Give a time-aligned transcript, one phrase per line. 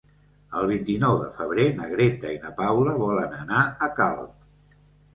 [0.61, 4.79] El vint-i-nou de febrer na Greta i na Paula volen anar a Calp.